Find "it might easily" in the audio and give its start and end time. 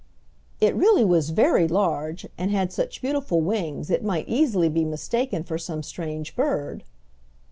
3.91-4.67